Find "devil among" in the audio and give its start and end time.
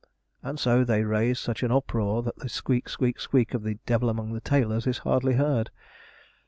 3.85-4.33